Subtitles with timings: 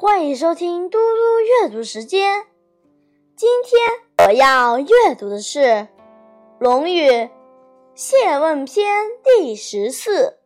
[0.00, 2.46] 欢迎收听嘟嘟阅读时间。
[3.34, 4.86] 今天我要阅
[5.18, 5.58] 读的是
[6.60, 7.10] 《论语·
[7.96, 10.38] 谢问篇》第十四。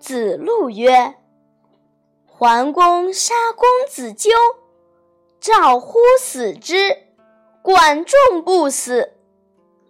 [0.00, 1.14] 子路曰
[2.26, 4.30] ：“桓公杀公子纠，
[5.38, 6.96] 赵乎死之，
[7.62, 9.12] 管仲不死。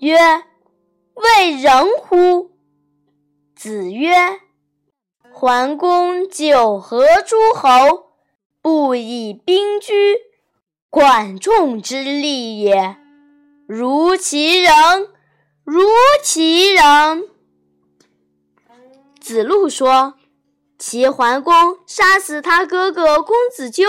[0.01, 0.19] 曰：
[1.15, 2.51] 为人乎？”
[3.57, 4.44] 子曰。
[5.37, 8.13] 桓公九合诸侯，
[8.63, 9.93] 不以兵居，
[10.89, 12.97] 管仲之利也。
[13.67, 14.73] 如其人，
[15.65, 15.83] 如
[16.23, 17.29] 其人。
[19.21, 20.15] 子路说
[20.79, 23.85] ：“齐桓公杀死他哥哥公子纠，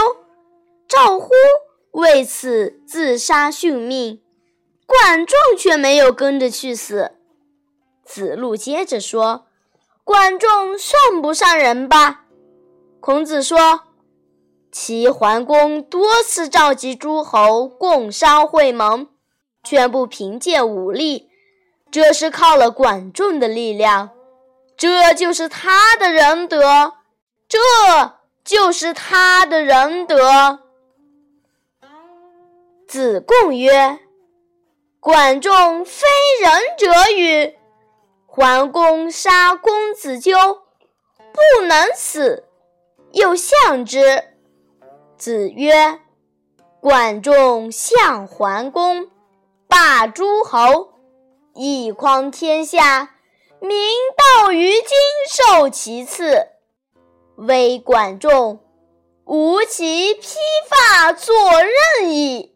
[0.87, 1.29] 赵乎
[1.91, 4.19] 为此自杀殉命，
[4.87, 7.11] 管仲却没有跟着去死。”
[8.03, 9.44] 子路接着说。
[10.05, 12.25] 管仲算不上人吧？
[12.99, 13.81] 孔子说
[14.71, 19.07] ：“齐桓公多次召集诸侯共商会盟，
[19.63, 21.31] 全部凭借武力，
[21.89, 24.11] 这是靠了管仲的力量，
[24.77, 26.93] 这就是他的仁德，
[27.49, 27.57] 这
[28.43, 30.59] 就是他的仁德。”
[32.87, 33.97] 子贡曰
[35.01, 36.05] ：“管仲非
[36.39, 37.57] 仁者与？”
[38.35, 40.35] 桓公杀公子纠，
[41.31, 42.43] 不能死，
[43.13, 44.25] 又相之。
[45.17, 46.01] 子曰
[46.81, 49.09] ：“管仲相桓公，
[49.69, 50.95] 霸诸侯，
[51.53, 53.15] 一匡天下，
[53.61, 53.71] 民
[54.17, 54.89] 道于今
[55.29, 56.47] 受其次。
[57.37, 58.59] 微管仲，
[59.23, 60.27] 吾其披
[60.67, 62.53] 发作任矣。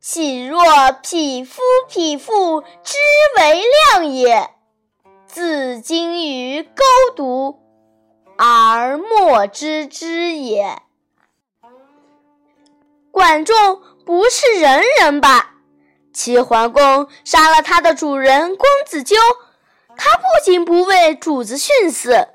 [0.00, 2.96] 岂若匹夫匹妇之
[3.38, 4.50] 为量也？”
[5.34, 6.84] 自今于沟
[7.16, 7.56] 渎，
[8.38, 10.80] 而莫知之也。
[13.10, 15.56] 管仲不是人人吧？
[16.12, 19.16] 齐桓公杀了他的主人公子纠，
[19.96, 22.28] 他不仅不为主子殉死，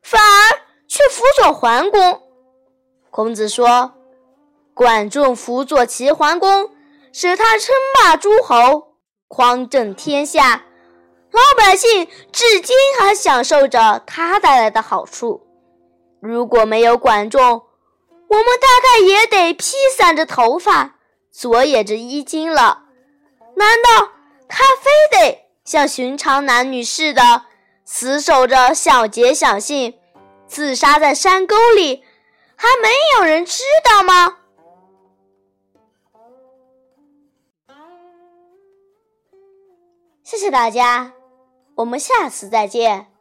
[0.00, 2.22] 反而却辅佐桓公。
[3.10, 3.94] 孔子说
[4.74, 6.70] ：“管仲辅佐齐桓公，
[7.12, 8.94] 使他称霸诸侯，
[9.26, 10.66] 匡正天下。”
[11.34, 15.44] 老百姓至今还享受着他带来的好处。
[16.20, 17.42] 如果没有管仲，
[18.28, 20.94] 我们大概也得披散着头发，
[21.32, 22.84] 左掩着衣襟了。
[23.56, 24.12] 难道
[24.48, 27.46] 他非得像寻常男女似的，
[27.84, 29.98] 死守着小节小信，
[30.46, 32.04] 自杀在山沟里，
[32.54, 34.38] 还没有人知道吗？
[40.22, 41.12] 谢谢大家。
[41.76, 43.13] 我们下次再见。